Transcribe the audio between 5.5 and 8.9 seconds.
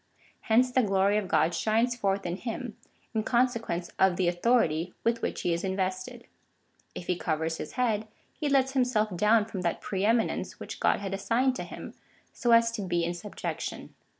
is invested. If he covers his head, he lets